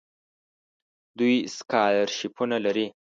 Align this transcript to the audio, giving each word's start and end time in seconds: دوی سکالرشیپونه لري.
دوی 1.17 1.35
سکالرشیپونه 1.55 2.57
لري. 2.65 2.87